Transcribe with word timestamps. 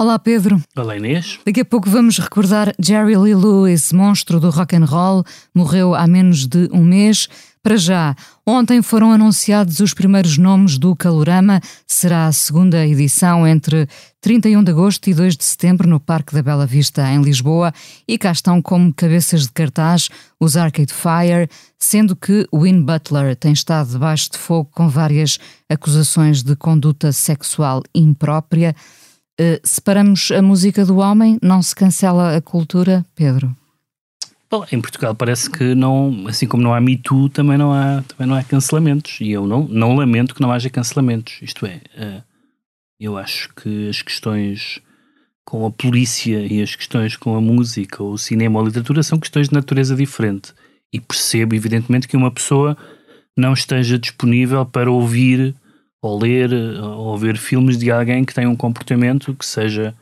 Olá 0.00 0.16
Pedro. 0.16 0.62
Olá 0.76 0.96
Inês. 0.96 1.40
Daqui 1.44 1.62
a 1.62 1.64
pouco 1.64 1.90
vamos 1.90 2.18
recordar 2.18 2.72
Jerry 2.78 3.16
Lee 3.16 3.34
Lewis, 3.34 3.92
monstro 3.92 4.38
do 4.38 4.48
rock 4.48 4.76
and 4.76 4.84
roll, 4.84 5.24
morreu 5.52 5.92
há 5.92 6.06
menos 6.06 6.46
de 6.46 6.68
um 6.72 6.84
mês. 6.84 7.28
Para 7.64 7.76
já, 7.76 8.14
ontem 8.46 8.80
foram 8.80 9.10
anunciados 9.10 9.80
os 9.80 9.92
primeiros 9.92 10.38
nomes 10.38 10.78
do 10.78 10.94
Calorama. 10.94 11.60
Será 11.84 12.28
a 12.28 12.32
segunda 12.32 12.86
edição 12.86 13.44
entre 13.44 13.88
31 14.20 14.62
de 14.62 14.70
agosto 14.70 15.10
e 15.10 15.14
2 15.14 15.36
de 15.36 15.44
setembro 15.44 15.88
no 15.88 15.98
Parque 15.98 16.32
da 16.32 16.44
Bela 16.44 16.64
Vista, 16.64 17.02
em 17.10 17.20
Lisboa. 17.20 17.74
E 18.06 18.16
cá 18.16 18.30
estão 18.30 18.62
como 18.62 18.94
cabeças 18.94 19.48
de 19.48 19.52
cartaz 19.52 20.10
os 20.38 20.56
Arcade 20.56 20.94
Fire, 20.94 21.50
sendo 21.76 22.14
que 22.14 22.46
Win 22.54 22.84
Butler 22.84 23.34
tem 23.34 23.52
estado 23.52 23.90
debaixo 23.90 24.30
de 24.30 24.38
fogo 24.38 24.70
com 24.72 24.88
várias 24.88 25.40
acusações 25.68 26.44
de 26.44 26.54
conduta 26.54 27.10
sexual 27.10 27.82
imprópria. 27.92 28.76
Uh, 29.40 29.60
separamos 29.62 30.30
a 30.32 30.42
música 30.42 30.84
do 30.84 30.96
homem, 30.96 31.38
não 31.40 31.62
se 31.62 31.74
cancela 31.74 32.36
a 32.36 32.40
cultura, 32.40 33.06
Pedro? 33.14 33.56
Bom, 34.50 34.64
em 34.72 34.80
Portugal 34.80 35.14
parece 35.14 35.50
que 35.50 35.74
não, 35.74 36.26
assim 36.26 36.46
como 36.46 36.62
não 36.62 36.74
há 36.74 36.80
Me 36.80 36.96
Too, 36.96 37.28
também 37.28 37.58
não 37.58 37.72
há, 37.72 38.02
também 38.02 38.26
não 38.26 38.34
há 38.34 38.42
cancelamentos. 38.42 39.18
E 39.20 39.30
eu 39.30 39.46
não, 39.46 39.68
não 39.68 39.94
lamento 39.94 40.34
que 40.34 40.40
não 40.40 40.50
haja 40.50 40.70
cancelamentos. 40.70 41.38
Isto 41.42 41.66
é, 41.66 41.82
uh, 41.96 42.22
eu 42.98 43.16
acho 43.16 43.50
que 43.54 43.88
as 43.88 44.02
questões 44.02 44.80
com 45.44 45.64
a 45.64 45.70
polícia 45.70 46.40
e 46.46 46.60
as 46.60 46.74
questões 46.74 47.16
com 47.16 47.34
a 47.34 47.40
música, 47.40 48.02
ou 48.02 48.12
o 48.12 48.18
cinema 48.18 48.58
ou 48.58 48.64
a 48.64 48.68
literatura 48.68 49.02
são 49.02 49.18
questões 49.18 49.48
de 49.48 49.54
natureza 49.54 49.94
diferente. 49.94 50.52
E 50.92 51.00
percebo, 51.00 51.54
evidentemente, 51.54 52.08
que 52.08 52.16
uma 52.16 52.30
pessoa 52.30 52.76
não 53.36 53.52
esteja 53.52 53.98
disponível 53.98 54.66
para 54.66 54.90
ouvir 54.90 55.54
ou 56.00 56.18
ler 56.18 56.52
ou 56.52 57.16
ver 57.18 57.36
filmes 57.36 57.76
de 57.76 57.90
alguém 57.90 58.24
que 58.24 58.34
tem 58.34 58.46
um 58.46 58.56
comportamento 58.56 59.34
que 59.34 59.44
seja 59.44 59.94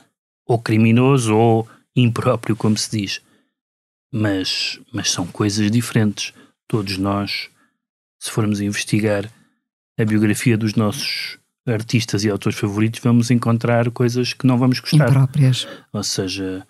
ou 0.47 0.59
criminoso 0.59 1.35
ou 1.35 1.69
impróprio, 1.95 2.55
como 2.55 2.77
se 2.77 2.91
diz. 2.91 3.21
Mas, 4.13 4.79
mas 4.93 5.11
são 5.11 5.27
coisas 5.27 5.71
diferentes. 5.71 6.33
Todos 6.69 6.99
nós, 6.99 7.49
se 8.19 8.31
formos 8.31 8.61
investigar 8.61 9.31
a 9.99 10.05
biografia 10.05 10.57
dos 10.57 10.75
nossos 10.75 11.39
artistas 11.67 12.25
e 12.25 12.31
autores 12.31 12.59
favoritos, 12.59 13.01
vamos 13.03 13.31
encontrar 13.31 13.91
coisas 13.91 14.33
que 14.33 14.47
não 14.47 14.59
vamos 14.59 14.79
gostar. 14.79 15.09
Impróprias. 15.09 15.67
Ou 15.93 16.03
seja, 16.03 16.67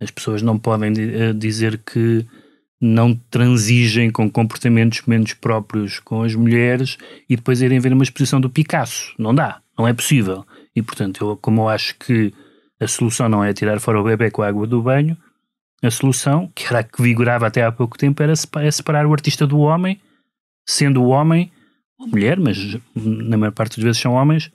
as 0.00 0.10
pessoas 0.10 0.42
não 0.42 0.58
podem 0.58 0.92
dizer 1.36 1.78
que 1.78 2.24
não 2.80 3.14
transigem 3.14 4.10
com 4.10 4.30
comportamentos 4.30 5.02
menos 5.06 5.32
próprios 5.34 5.98
com 5.98 6.22
as 6.22 6.34
mulheres 6.34 6.96
e 7.28 7.34
depois 7.34 7.60
irem 7.60 7.80
ver 7.80 7.92
uma 7.92 8.04
exposição 8.04 8.40
do 8.40 8.48
Picasso. 8.48 9.14
Não 9.18 9.34
dá, 9.34 9.60
não 9.76 9.86
é 9.86 9.92
possível. 9.92 10.46
E 10.74 10.82
portanto, 10.82 11.24
eu, 11.24 11.36
como 11.36 11.62
eu 11.62 11.68
acho 11.68 11.96
que 11.98 12.32
a 12.80 12.86
solução 12.86 13.28
não 13.28 13.42
é 13.42 13.52
tirar 13.52 13.80
fora 13.80 14.00
o 14.00 14.04
bebê 14.04 14.30
com 14.30 14.42
a 14.42 14.48
água 14.48 14.66
do 14.66 14.80
banho, 14.80 15.16
a 15.82 15.90
solução, 15.90 16.50
que 16.54 16.66
era 16.66 16.80
a 16.80 16.84
que 16.84 17.02
vigorava 17.02 17.46
até 17.46 17.64
há 17.64 17.72
pouco 17.72 17.98
tempo, 17.98 18.22
era 18.22 18.32
é 18.32 18.70
separar 18.70 19.06
o 19.06 19.12
artista 19.12 19.46
do 19.46 19.58
homem, 19.58 20.00
sendo 20.66 21.02
o 21.02 21.08
homem, 21.08 21.50
ou 21.98 22.06
mulher, 22.06 22.38
mas 22.38 22.56
na 22.94 23.36
maior 23.36 23.52
parte 23.52 23.76
das 23.76 23.84
vezes 23.84 24.00
são 24.00 24.12
homens, 24.12 24.46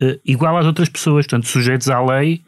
uh, 0.00 0.18
igual 0.24 0.56
às 0.56 0.66
outras 0.66 0.88
pessoas, 0.88 1.26
portanto, 1.26 1.48
sujeitos 1.48 1.88
à 1.88 2.00
lei 2.00 2.44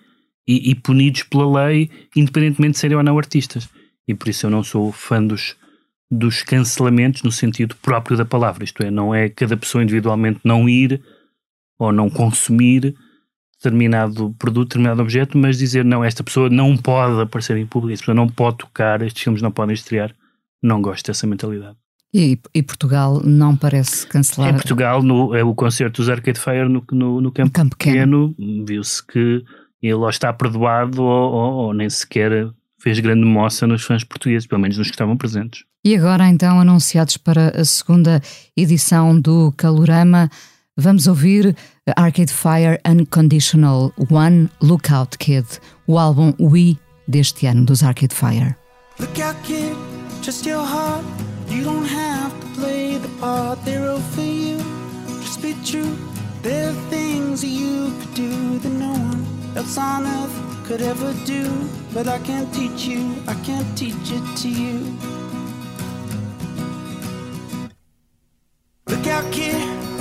e, 0.47 0.71
e 0.71 0.75
punidos 0.77 1.25
pela 1.25 1.66
lei, 1.66 1.91
independentemente 2.15 2.75
de 2.75 2.78
serem 2.78 2.97
ou 2.97 3.03
não 3.03 3.19
artistas 3.19 3.69
e 4.06 4.15
por 4.15 4.28
isso 4.28 4.47
eu 4.47 4.50
não 4.50 4.62
sou 4.62 4.92
fã 4.92 5.25
dos, 5.25 5.56
dos 6.10 6.42
cancelamentos 6.42 7.22
no 7.22 7.32
sentido 7.32 7.75
próprio 7.76 8.16
da 8.16 8.25
palavra, 8.25 8.65
isto 8.65 8.82
é, 8.82 8.91
não 8.91 9.15
é 9.15 9.28
cada 9.28 9.56
pessoa 9.56 9.82
individualmente 9.82 10.41
não 10.44 10.69
ir 10.69 11.03
ou 11.78 11.92
não 11.92 12.09
consumir 12.09 12.94
determinado 13.65 14.34
produto, 14.38 14.69
determinado 14.69 15.03
objeto, 15.03 15.38
mas 15.38 15.59
dizer 15.59 15.84
não, 15.84 16.04
esta 16.04 16.22
pessoa 16.22 16.50
não 16.50 16.76
pode 16.76 17.20
aparecer 17.20 17.56
em 17.56 17.66
público, 17.66 17.94
esta 17.94 18.03
pessoa 18.03 18.15
não 18.15 18.28
pode 18.28 18.59
tocar, 18.59 19.00
estes 19.03 19.22
filmes 19.22 19.41
não 19.41 19.50
podem 19.50 19.75
estrear. 19.75 20.15
Não 20.62 20.81
gosto 20.81 21.06
dessa 21.06 21.26
mentalidade. 21.26 21.76
E, 22.12 22.38
e 22.54 22.62
Portugal 22.62 23.21
não 23.25 23.56
parece 23.56 24.06
cancelar? 24.06 24.50
Em 24.50 24.54
Portugal, 24.54 25.03
no, 25.03 25.34
é 25.34 25.42
o 25.42 25.54
concerto 25.54 26.00
dos 26.00 26.09
Arcade 26.09 26.38
Fire 26.38 26.69
no, 26.69 26.84
no, 26.92 27.21
no 27.21 27.32
Campo, 27.32 27.50
campo 27.50 27.76
Pequeno, 27.76 28.34
pequeno 28.34 28.65
viu-se 28.65 29.04
que 29.04 29.44
ele 29.82 29.94
ou 29.94 30.09
está 30.09 30.32
perdoado 30.32 31.03
ou, 31.03 31.32
ou, 31.32 31.53
ou 31.54 31.75
nem 31.75 31.91
sequer 31.91 32.50
fez 32.84 33.00
grande 33.00 33.25
moça 33.25 33.67
nos 33.67 33.83
fãs 33.83 34.05
portugueses, 34.05 34.47
pelo 34.47 34.61
menos 34.61 34.77
nos 34.77 34.89
que 34.89 34.95
estavam 34.95 35.17
presentes. 35.17 35.65
E 35.83 35.97
agora, 35.97 36.28
então, 36.28 36.61
anunciados 36.61 37.17
para 37.17 37.49
a 37.59 37.65
segunda 37.65 38.21
edição 38.55 39.19
do 39.19 39.50
Calorama, 39.56 40.31
vamos 40.77 41.06
ouvir 41.06 41.56
Arcade 41.97 42.31
Fire 42.31 42.78
Unconditional 42.87 43.91
One 44.11 44.50
Lookout 44.62 45.17
Kid, 45.17 45.47
o 45.87 45.99
álbum 45.99 46.34
We 46.39 46.77
deste 47.09 47.47
ano 47.47 47.65
dos 47.65 47.83
Arcade 47.83 48.15
Fire. 48.15 48.55
Look 49.01 49.19
out, 49.19 49.37
kid, 49.45 49.75
just 50.22 50.47
your 50.47 50.62
heart. 50.62 51.05
You 51.49 51.65
don't 51.65 51.89
have 51.89 52.39
to 52.39 52.61
play 52.61 52.99
the 52.99 53.09
part 53.19 53.65
they're 53.65 53.91
all 53.91 53.99
for 53.99 54.21
you. 54.21 54.59
Just 55.22 55.41
be 55.41 55.55
true. 55.65 55.97
There 56.43 56.69
are 56.69 56.91
things 56.91 57.43
you 57.43 57.91
could 58.01 58.15
do 58.15 58.59
that 58.59 58.72
no 58.78 58.93
one 58.93 59.25
else 59.56 59.78
on 59.78 60.05
earth 60.05 60.53
could 60.65 60.81
ever 60.81 61.13
do. 61.25 61.45
But 61.93 62.09
I 62.09 62.19
can't 62.21 62.53
teach 62.53 62.87
you, 62.87 63.15
I 63.29 63.35
can't 63.45 63.71
teach 63.77 64.11
it 64.19 64.37
to 64.43 64.49
you. 64.49 64.79
Look 68.89 69.07
out, 69.07 69.31
kid, 69.33 69.61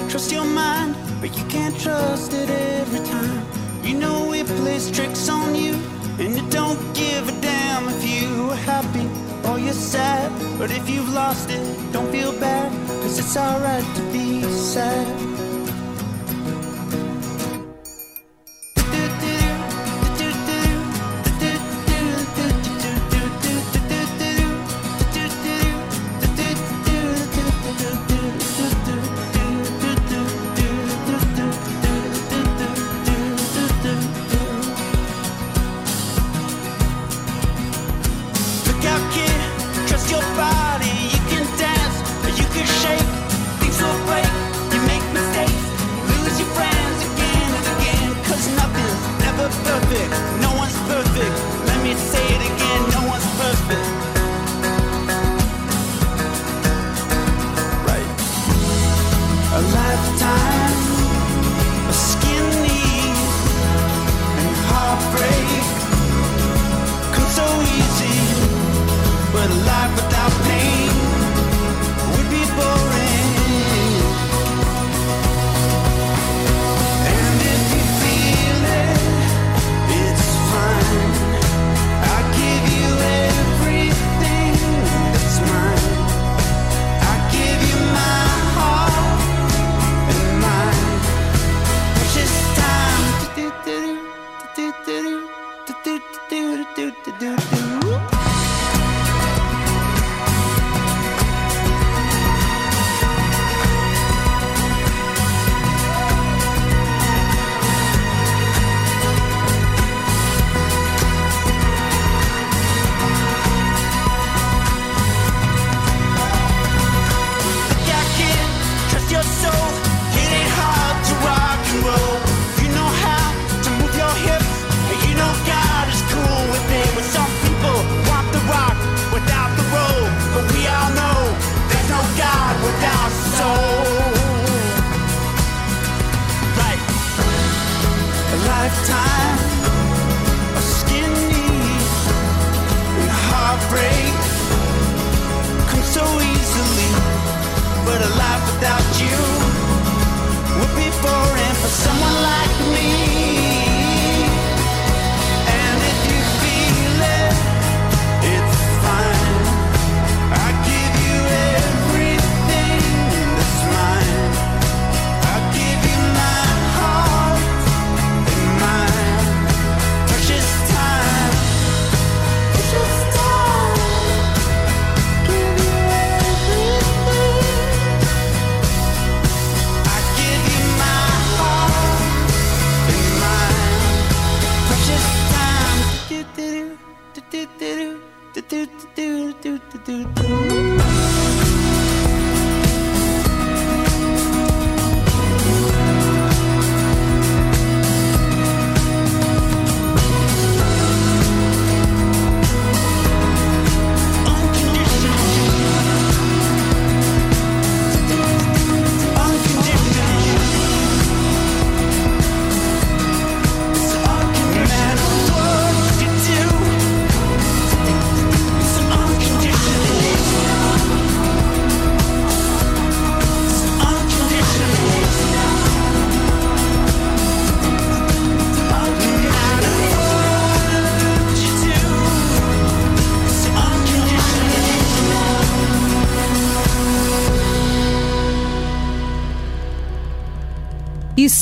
trust 0.10 0.32
your 0.32 0.46
mind, 0.46 0.96
but 1.22 1.38
you 1.38 1.46
can't 1.46 1.78
trust 1.80 2.34
it 2.34 2.50
every 2.50 3.06
time. 3.06 3.46
You 3.84 3.96
know 3.96 4.34
it 4.34 4.48
plays 4.48 4.90
tricks 4.90 5.28
on 5.30 5.54
you, 5.56 5.74
and 6.20 6.36
it 6.38 6.50
don't 6.50 6.82
give 6.96 7.28
a 7.28 7.42
damn 7.42 7.90
if 7.90 8.02
you 8.10 8.50
are 8.52 8.56
happy 8.56 9.08
or 9.48 9.60
you're 9.60 9.74
sad. 9.74 10.32
But 10.58 10.72
if 10.72 10.90
you've 10.90 11.14
lost 11.14 11.50
it, 11.50 11.64
don't 11.92 12.10
feel 12.10 12.32
bad, 12.40 12.72
cause 13.02 13.20
it's 13.20 13.36
alright 13.36 13.88
to 13.96 14.02
be 14.14 14.42
sad. 14.44 15.33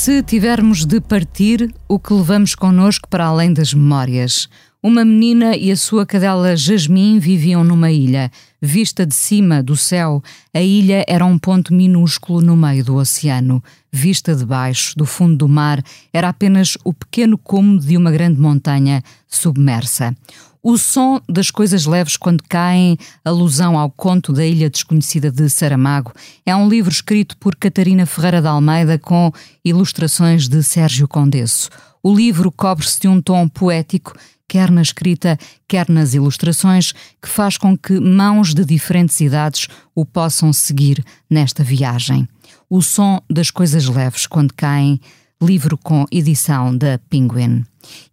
Se 0.02 0.20
tivermos 0.20 0.84
de 0.84 1.00
partir, 1.00 1.72
o 1.86 1.96
que 1.96 2.12
levamos 2.12 2.56
connosco 2.56 3.08
para 3.08 3.26
além 3.26 3.52
das 3.52 3.72
memórias? 3.72 4.48
Uma 4.82 5.04
menina 5.04 5.56
e 5.56 5.70
a 5.70 5.76
sua 5.76 6.04
cadela 6.04 6.56
Jasmine 6.56 7.20
viviam 7.20 7.62
numa 7.62 7.88
ilha. 7.88 8.28
Vista 8.60 9.06
de 9.06 9.14
cima 9.14 9.62
do 9.62 9.76
céu, 9.76 10.20
a 10.52 10.60
ilha 10.60 11.04
era 11.06 11.24
um 11.24 11.38
ponto 11.38 11.72
minúsculo 11.72 12.40
no 12.40 12.56
meio 12.56 12.84
do 12.84 12.96
oceano. 12.96 13.62
Vista 13.92 14.34
de 14.34 14.44
baixo, 14.44 14.92
do 14.96 15.06
fundo 15.06 15.36
do 15.36 15.48
mar, 15.48 15.80
era 16.12 16.30
apenas 16.30 16.76
o 16.82 16.92
pequeno 16.92 17.38
cume 17.38 17.78
de 17.78 17.96
uma 17.96 18.10
grande 18.10 18.40
montanha 18.40 19.04
submersa. 19.28 20.16
O 20.64 20.78
som 20.78 21.20
das 21.28 21.50
coisas 21.50 21.86
leves 21.86 22.16
quando 22.16 22.44
caem, 22.48 22.96
alusão 23.24 23.76
ao 23.76 23.90
conto 23.90 24.32
da 24.32 24.46
Ilha 24.46 24.70
Desconhecida 24.70 25.28
de 25.28 25.50
Saramago, 25.50 26.12
é 26.46 26.54
um 26.54 26.68
livro 26.68 26.92
escrito 26.92 27.36
por 27.38 27.56
Catarina 27.56 28.06
Ferreira 28.06 28.40
de 28.40 28.46
Almeida 28.46 28.96
com 28.96 29.32
ilustrações 29.64 30.46
de 30.46 30.62
Sérgio 30.62 31.08
Condesso. 31.08 31.68
O 32.00 32.14
livro 32.14 32.52
cobre-se 32.52 33.00
de 33.00 33.08
um 33.08 33.20
tom 33.20 33.48
poético, 33.48 34.16
quer 34.46 34.70
na 34.70 34.82
escrita, 34.82 35.36
quer 35.66 35.88
nas 35.88 36.14
ilustrações, 36.14 36.92
que 37.20 37.28
faz 37.28 37.58
com 37.58 37.76
que 37.76 37.98
mãos 37.98 38.54
de 38.54 38.64
diferentes 38.64 39.20
idades 39.20 39.66
o 39.96 40.06
possam 40.06 40.52
seguir 40.52 41.04
nesta 41.28 41.64
viagem. 41.64 42.28
O 42.70 42.80
som 42.80 43.20
das 43.28 43.50
coisas 43.50 43.88
leves 43.88 44.28
quando 44.28 44.54
caem, 44.54 45.00
livro 45.42 45.76
com 45.76 46.06
edição 46.10 46.76
da 46.76 46.98
Penguin. 47.10 47.64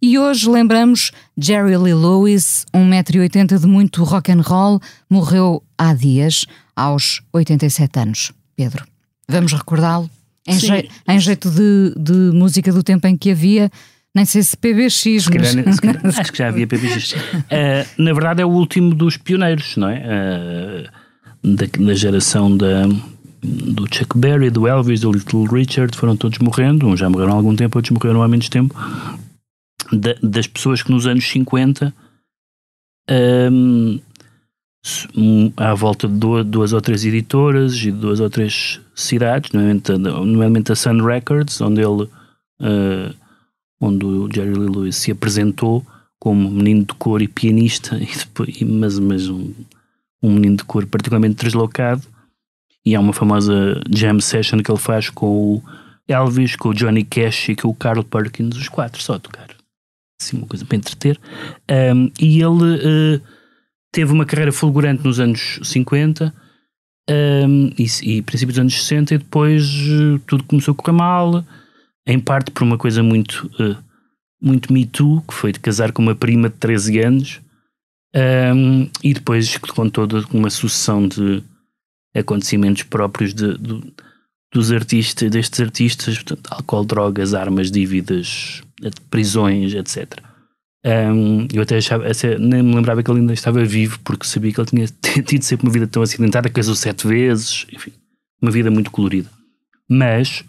E 0.02 0.18
hoje 0.18 0.50
lembramos 0.50 1.12
Jerry 1.38 1.76
Lee 1.76 1.94
Lewis, 1.94 2.66
1,80m 2.74 3.60
de 3.60 3.66
muito 3.66 4.02
rock 4.02 4.32
and 4.32 4.40
roll, 4.40 4.80
morreu 5.08 5.62
há 5.78 5.94
dias, 5.94 6.44
aos 6.74 7.22
87 7.32 7.98
anos. 8.00 8.32
Pedro, 8.56 8.84
vamos 9.28 9.52
recordá-lo? 9.52 10.10
Em, 10.46 10.58
je 10.58 10.88
em, 11.08 11.20
jeito 11.20 11.50
de, 11.50 11.94
de, 11.96 12.36
música 12.36 12.72
do 12.72 12.82
tempo 12.82 13.06
em 13.06 13.16
que 13.16 13.30
havia, 13.30 13.70
nem 14.14 14.24
sei 14.24 14.42
se 14.42 14.56
PBX, 14.56 14.94
se 14.94 15.14
mas... 15.14 15.28
calhar, 15.28 15.74
se 15.74 15.80
calhar, 15.80 16.00
acho 16.18 16.32
que 16.32 16.38
já 16.38 16.48
havia 16.48 16.66
PBX. 16.66 17.12
uh, 17.12 18.02
na 18.02 18.12
verdade 18.12 18.42
é 18.42 18.44
o 18.44 18.50
último 18.50 18.94
dos 18.94 19.16
pioneiros, 19.16 19.76
não 19.76 19.88
é? 19.88 20.86
Uh, 21.44 21.54
da, 21.54 21.66
da 21.86 21.94
geração 21.94 22.54
da 22.56 22.86
do 23.42 23.86
Chuck 23.92 24.18
Berry, 24.18 24.50
do 24.50 24.66
Elvis, 24.66 25.00
do 25.00 25.12
Little 25.12 25.46
Richard, 25.46 25.96
foram 25.96 26.16
todos 26.16 26.38
morrendo, 26.38 26.86
uns 26.86 27.00
já 27.00 27.08
morreram 27.08 27.32
há 27.32 27.36
algum 27.36 27.56
tempo, 27.56 27.78
outros 27.78 27.92
morreram 27.92 28.22
há 28.22 28.28
menos 28.28 28.48
tempo, 28.48 28.74
da, 29.92 30.14
das 30.22 30.46
pessoas 30.46 30.82
que 30.82 30.90
nos 30.90 31.06
anos 31.06 31.28
50 31.28 31.94
um, 33.10 34.00
à 35.56 35.74
volta 35.74 36.08
de 36.08 36.14
duas, 36.14 36.46
duas, 36.46 36.72
ou 36.72 36.80
três 36.80 37.04
editoras 37.04 37.76
e 37.82 37.90
duas 37.90 38.20
ou 38.20 38.30
três 38.30 38.80
cidades, 38.94 39.50
nomeadamente 39.52 40.72
a 40.72 40.76
Sun 40.76 41.02
Records, 41.02 41.60
onde 41.60 41.80
ele 41.80 42.04
uh, 42.04 43.14
onde 43.80 44.04
o 44.04 44.28
Jerry 44.32 44.54
Lee 44.54 44.68
Lewis 44.68 44.96
se 44.96 45.10
apresentou 45.10 45.84
como 46.18 46.50
menino 46.50 46.84
de 46.84 46.94
cor 46.94 47.22
e 47.22 47.28
pianista, 47.28 47.96
e 48.00 48.06
depois, 48.06 48.60
mas, 48.62 48.98
mas 48.98 49.28
um, 49.28 49.52
um 50.22 50.34
menino 50.34 50.56
de 50.56 50.64
cor 50.64 50.86
particularmente 50.86 51.44
deslocado, 51.44 52.02
e 52.84 52.94
há 52.94 53.00
uma 53.00 53.12
famosa 53.12 53.80
jam 53.90 54.20
session 54.20 54.58
que 54.58 54.70
ele 54.70 54.78
faz 54.78 55.10
com 55.10 55.26
o 55.26 55.62
Elvis, 56.08 56.56
com 56.56 56.70
o 56.70 56.74
Johnny 56.74 57.04
Cash 57.04 57.50
e 57.50 57.56
com 57.56 57.68
o 57.68 57.74
Carl 57.74 58.02
Perkins, 58.02 58.56
os 58.56 58.68
quatro 58.68 59.00
só 59.02 59.14
a 59.14 59.18
tocar 59.18 59.60
assim, 60.20 60.36
uma 60.36 60.46
coisa 60.46 60.64
para 60.64 60.76
entreter. 60.76 61.18
Um, 61.70 62.10
e 62.20 62.42
ele 62.42 63.16
uh, 63.16 63.20
teve 63.90 64.12
uma 64.12 64.26
carreira 64.26 64.52
fulgurante 64.52 65.02
nos 65.02 65.18
anos 65.18 65.58
50 65.62 66.32
um, 67.08 67.70
e, 67.78 67.86
e 68.02 68.22
princípios 68.22 68.54
dos 68.54 68.58
anos 68.58 68.74
60, 68.74 69.14
e 69.14 69.18
depois 69.18 69.64
uh, 69.64 70.18
tudo 70.26 70.44
começou 70.44 70.72
a 70.72 70.74
correr 70.74 70.96
mal, 70.96 71.44
em 72.06 72.20
parte 72.20 72.50
por 72.50 72.62
uma 72.62 72.78
coisa 72.78 73.02
muito, 73.02 73.50
uh, 73.58 73.76
muito 74.40 74.72
me 74.72 74.86
too, 74.86 75.22
que 75.26 75.34
foi 75.34 75.52
de 75.52 75.58
casar 75.58 75.92
com 75.92 76.02
uma 76.02 76.14
prima 76.14 76.48
de 76.48 76.56
13 76.56 77.00
anos, 77.00 77.40
um, 78.54 78.88
e 79.02 79.14
depois 79.14 79.56
com 79.56 79.88
toda 79.88 80.24
uma 80.32 80.50
sucessão 80.50 81.06
de 81.08 81.42
acontecimentos 82.14 82.82
próprios 82.82 83.32
de, 83.34 83.56
de 83.58 83.92
dos 84.52 84.72
artistas, 84.72 85.30
destes 85.30 85.60
artistas, 85.60 86.16
portanto, 86.16 86.48
álcool, 86.50 86.84
drogas, 86.84 87.34
armas, 87.34 87.70
dívidas, 87.70 88.62
prisões, 89.08 89.74
etc. 89.74 90.20
Um, 90.84 91.46
eu 91.52 91.62
até 91.62 91.76
achava, 91.76 92.04
nem 92.38 92.62
me 92.62 92.74
lembrava 92.74 93.02
que 93.02 93.10
ele 93.10 93.20
ainda 93.20 93.32
estava 93.32 93.64
vivo, 93.64 94.00
porque 94.00 94.26
sabia 94.26 94.52
que 94.52 94.60
ele 94.60 94.68
tinha 94.68 94.86
tido 95.22 95.42
sempre 95.42 95.66
uma 95.66 95.72
vida 95.72 95.86
tão 95.86 96.02
acidentada, 96.02 96.48
casou 96.48 96.74
sete 96.74 97.06
vezes, 97.06 97.66
enfim, 97.72 97.92
uma 98.42 98.50
vida 98.50 98.70
muito 98.70 98.90
colorida. 98.90 99.30
Mas 99.88 100.44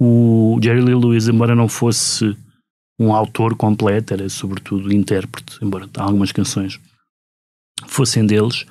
o 0.00 0.58
Jerry 0.62 0.80
Lee 0.80 0.94
Lewis, 0.94 1.28
embora 1.28 1.54
não 1.54 1.68
fosse 1.68 2.36
um 2.98 3.12
autor 3.12 3.56
completo, 3.56 4.12
era 4.12 4.28
sobretudo 4.28 4.92
intérprete, 4.92 5.58
embora 5.62 5.88
algumas 5.96 6.32
canções 6.32 6.78
fossem 7.86 8.26
deles. 8.26 8.66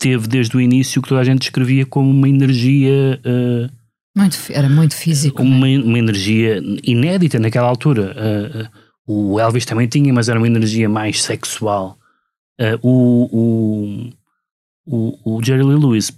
Teve 0.00 0.26
desde 0.26 0.56
o 0.56 0.60
início 0.60 0.98
o 0.98 1.02
que 1.02 1.08
toda 1.10 1.20
a 1.20 1.24
gente 1.24 1.40
descrevia 1.40 1.86
como 1.86 2.10
uma 2.10 2.28
energia. 2.28 3.20
Uh, 3.24 3.70
muito, 4.16 4.36
era 4.50 4.68
muito 4.68 4.96
físico. 4.96 5.42
Uma, 5.42 5.68
é? 5.68 5.78
uma 5.78 5.98
energia 5.98 6.60
inédita 6.82 7.38
naquela 7.38 7.68
altura. 7.68 8.16
Uh, 8.16 8.62
uh, 8.62 9.32
o 9.34 9.38
Elvis 9.38 9.64
também 9.64 9.86
tinha, 9.86 10.12
mas 10.12 10.28
era 10.28 10.38
uma 10.38 10.46
energia 10.46 10.88
mais 10.88 11.22
sexual. 11.22 11.98
o, 12.82 14.10
o, 14.86 15.18
o 15.36 15.42
Jerry 15.42 15.62
Lee 15.62 15.78
Lewis 15.78 16.10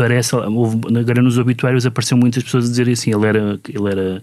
parece, 0.00 0.34
houve, 0.34 0.78
agora 0.98 1.20
nos 1.20 1.36
obituários 1.36 1.84
apareceu 1.84 2.16
muitas 2.16 2.42
pessoas 2.42 2.64
a 2.64 2.68
dizerem 2.68 2.94
assim, 2.94 3.14
ele 3.14 3.26
era, 3.26 3.60
ele 3.68 3.90
era, 3.90 4.22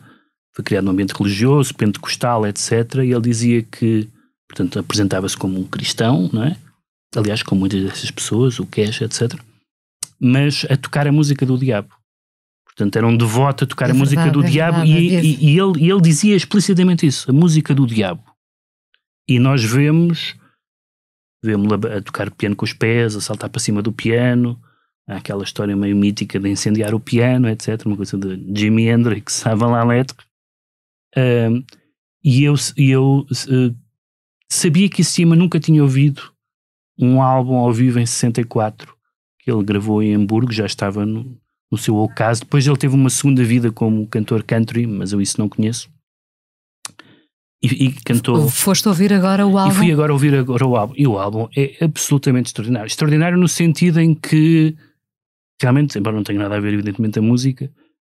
foi 0.55 0.63
criado 0.63 0.85
num 0.85 0.91
ambiente 0.91 1.13
religioso, 1.13 1.75
pentecostal, 1.75 2.47
etc, 2.47 2.95
e 3.03 3.11
ele 3.11 3.21
dizia 3.21 3.61
que, 3.61 4.09
portanto, 4.49 4.79
apresentava-se 4.79 5.37
como 5.37 5.59
um 5.59 5.63
cristão, 5.63 6.29
não 6.33 6.43
é? 6.43 6.57
Aliás, 7.15 7.41
com 7.41 7.55
muitas 7.55 7.83
dessas 7.83 8.11
pessoas, 8.11 8.59
o 8.59 8.65
Cash, 8.65 9.01
etc, 9.01 9.39
mas 10.19 10.65
a 10.69 10.75
tocar 10.75 11.07
a 11.07 11.11
música 11.11 11.45
do 11.45 11.57
diabo. 11.57 11.95
Portanto, 12.65 12.95
era 12.95 13.07
um 13.07 13.17
devoto 13.17 13.63
a 13.63 13.67
tocar 13.67 13.85
é 13.87 13.91
a 13.91 13.93
verdade, 13.93 14.15
música 14.15 14.31
do 14.31 14.43
é 14.43 14.49
diabo 14.49 14.77
verdade, 14.77 14.99
e, 14.99 15.15
é 15.15 15.23
e, 15.23 15.45
e, 15.45 15.59
ele, 15.59 15.79
e 15.79 15.89
ele 15.89 16.01
dizia 16.01 16.35
explicitamente 16.35 17.07
isso, 17.07 17.29
a 17.29 17.33
música 17.33 17.73
do 17.73 17.87
diabo. 17.87 18.23
E 19.27 19.39
nós 19.39 19.63
vemos, 19.63 20.35
vemos-lo 21.43 21.73
a, 21.73 22.01
tocar 22.01 22.29
piano 22.31 22.55
com 22.55 22.65
os 22.65 22.73
pés, 22.73 23.15
a 23.15 23.21
saltar 23.21 23.49
para 23.49 23.59
cima 23.59 23.81
do 23.81 23.91
piano, 23.91 24.59
Há 25.07 25.15
aquela 25.15 25.43
história 25.43 25.73
meio 25.73 25.95
mítica 25.95 26.37
de 26.37 26.49
incendiar 26.49 26.93
o 26.93 26.99
piano, 26.99 27.47
etc. 27.47 27.85
Uma 27.85 27.95
coisa 27.95 28.17
de 28.17 28.59
Jimi 28.59 28.89
Hendrix 28.89 29.47
à 29.47 29.53
lá. 29.53 29.85
Uh, 29.85 31.63
e 32.21 32.43
eu, 32.43 32.55
eu 32.75 33.25
uh, 33.31 33.75
sabia 34.51 34.89
que 34.89 35.01
esse 35.01 35.11
cima 35.11 35.33
nunca 35.33 35.61
tinha 35.61 35.81
ouvido 35.81 36.33
um 36.97 37.21
álbum 37.21 37.55
ao 37.55 37.71
vivo 37.71 37.99
em 37.99 38.05
64 38.05 38.95
que 39.39 39.51
ele 39.51 39.63
gravou 39.63 40.03
em 40.03 40.13
Hamburgo, 40.13 40.51
já 40.51 40.65
estava 40.65 41.05
no, 41.05 41.39
no 41.71 41.77
seu 41.77 41.95
ocaso. 41.95 42.41
Depois 42.41 42.67
ele 42.67 42.75
teve 42.75 42.95
uma 42.95 43.09
segunda 43.09 43.43
vida 43.45 43.71
como 43.71 44.05
cantor 44.07 44.43
country, 44.43 44.85
mas 44.85 45.13
eu 45.13 45.21
isso 45.21 45.39
não 45.39 45.47
conheço. 45.47 45.89
E, 47.63 47.85
e, 47.85 47.91
cantou. 48.03 48.49
Foste 48.49 48.87
ouvir 48.89 49.13
agora 49.13 49.47
o 49.47 49.57
álbum? 49.57 49.71
E 49.71 49.75
fui 49.75 49.91
agora 49.91 50.11
ouvir 50.11 50.35
agora 50.35 50.65
o 50.65 50.75
álbum. 50.75 50.93
E 50.97 51.07
o 51.07 51.17
álbum 51.17 51.47
é 51.55 51.77
absolutamente 51.81 52.47
extraordinário. 52.47 52.87
Extraordinário 52.87 53.37
no 53.37 53.47
sentido 53.47 54.01
em 54.01 54.13
que 54.13 54.75
realmente, 55.61 55.97
embora 55.97 56.15
não 56.15 56.23
tenha 56.23 56.39
nada 56.39 56.57
a 56.57 56.59
ver, 56.59 56.73
evidentemente, 56.73 57.17
a 57.17 57.21
música, 57.21 57.71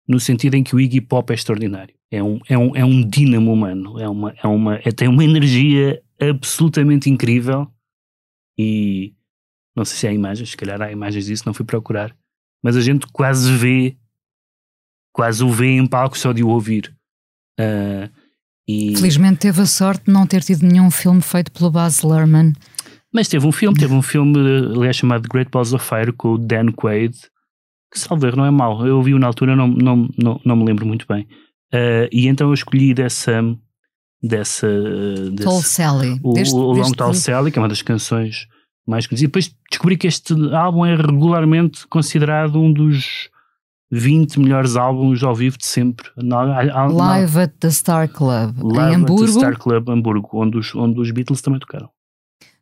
no 0.06 0.20
sentido 0.20 0.54
em 0.54 0.62
que 0.62 0.76
o 0.76 0.80
Iggy 0.80 1.00
Pop 1.00 1.30
é 1.32 1.34
extraordinário. 1.34 1.94
É 2.10 2.22
um, 2.22 2.40
é 2.46 2.58
um, 2.58 2.76
é 2.76 2.84
um 2.84 3.08
dínamo 3.08 3.52
humano, 3.52 3.98
é 3.98 4.08
uma, 4.08 4.34
é 4.42 4.46
uma, 4.46 4.74
é, 4.76 4.92
tem 4.92 5.08
uma 5.08 5.24
energia 5.24 6.00
absolutamente 6.20 7.08
incrível 7.08 7.66
e 8.58 9.14
não 9.74 9.84
sei 9.84 9.96
se 9.96 10.06
há 10.06 10.12
imagens, 10.12 10.50
se 10.50 10.56
calhar 10.56 10.80
há 10.80 10.92
imagens 10.92 11.26
disso, 11.26 11.44
não 11.46 11.54
fui 11.54 11.64
procurar, 11.64 12.14
mas 12.62 12.76
a 12.76 12.80
gente 12.80 13.06
quase 13.12 13.50
vê, 13.56 13.96
quase 15.12 15.42
o 15.42 15.50
vê 15.50 15.76
em 15.76 15.86
palco 15.86 16.16
só 16.16 16.32
de 16.32 16.42
o 16.42 16.48
ouvir. 16.48 16.94
Uh, 17.58 18.10
e... 18.68 18.96
Felizmente 18.96 19.40
teve 19.40 19.62
a 19.62 19.66
sorte 19.66 20.06
de 20.06 20.12
não 20.12 20.26
ter 20.26 20.42
tido 20.42 20.66
nenhum 20.66 20.90
filme 20.90 21.20
feito 21.20 21.50
pelo 21.52 21.70
Baz 21.70 22.02
Luhrmann. 22.02 22.52
Mas 23.12 23.28
teve 23.28 23.46
um 23.46 23.52
filme, 23.52 23.78
teve 23.78 23.92
um 23.92 24.00
filme, 24.00 24.38
aliás, 24.74 24.96
chamado 24.96 25.28
Great 25.28 25.50
Balls 25.50 25.74
of 25.74 25.86
Fire 25.86 26.12
com 26.12 26.34
o 26.34 26.38
Dan 26.38 26.72
Quaid, 26.72 27.14
que 27.92 27.98
salvo 27.98 28.26
erro 28.26 28.38
não 28.38 28.46
é 28.46 28.50
mau. 28.50 28.86
Eu 28.86 28.96
ouvi-o 28.96 29.18
na 29.18 29.26
altura, 29.26 29.54
não, 29.54 29.68
não, 29.68 30.08
não, 30.16 30.40
não 30.44 30.56
me 30.56 30.64
lembro 30.64 30.86
muito 30.86 31.06
bem. 31.06 31.28
Uh, 31.74 32.08
e 32.10 32.26
então 32.26 32.48
eu 32.48 32.54
escolhi 32.54 32.94
dessa. 32.94 33.42
Dessa 34.22 34.68
desse, 35.30 35.44
Tall 35.44 35.62
Sally. 35.62 36.20
O, 36.22 36.32
deste, 36.32 36.54
o 36.54 36.72
Long. 36.72 36.92
Tall 36.92 37.14
Sally, 37.14 37.50
que 37.50 37.58
é 37.58 37.62
uma 37.62 37.68
das 37.68 37.82
canções 37.82 38.46
mais 38.86 39.06
conhecidas. 39.06 39.28
Depois 39.28 39.54
descobri 39.70 39.96
que 39.96 40.06
este 40.06 40.34
álbum 40.54 40.86
é 40.86 40.94
regularmente 40.94 41.86
considerado 41.88 42.60
um 42.60 42.72
dos 42.72 43.30
20 43.90 44.40
melhores 44.40 44.76
álbuns 44.76 45.22
ao 45.22 45.34
vivo 45.34 45.58
de 45.58 45.66
sempre. 45.66 46.08
Na, 46.16 46.64
na, 46.64 46.86
Live 46.86 47.38
at 47.38 47.52
the 47.60 47.70
Star 47.70 48.08
Club, 48.08 48.56
Live 48.62 48.94
em 48.94 48.96
Hamburgo. 48.96 49.24
At 49.24 49.26
the 49.26 49.32
Star 49.32 49.58
Club, 49.58 49.88
Hamburgo, 49.88 50.28
onde 50.32 50.58
os, 50.58 50.74
onde 50.74 51.00
os 51.00 51.10
Beatles 51.10 51.42
também 51.42 51.60
tocaram. 51.60 51.90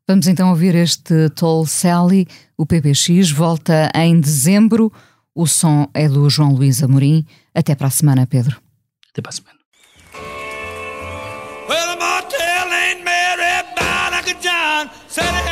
Vamos 0.09 0.27
então 0.27 0.51
ouvir 0.51 0.75
este 0.75 1.31
Toll 1.31 1.65
Sally. 1.67 2.27
O 2.59 2.67
PBX 2.67 3.31
volta 3.31 3.93
em 3.95 4.19
dezembro. 4.19 4.93
O 5.33 5.47
som 5.47 5.89
é 5.95 6.09
do 6.09 6.29
João 6.29 6.53
Luís 6.53 6.83
Amorim. 6.83 7.25
Até 7.55 7.77
para 7.77 7.87
a 7.87 7.91
semana, 7.91 8.27
Pedro. 8.27 8.61
Até 9.13 9.23
para 9.23 9.29
a 9.29 9.33
semana. 9.33 9.60
I 11.73 11.77
got 11.77 12.01
everything 15.11 15.11
Jerry 15.11 15.31
Lee 15.31 15.41
Lewis 15.41 15.50